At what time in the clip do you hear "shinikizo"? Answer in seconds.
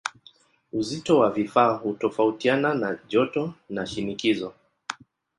3.85-4.53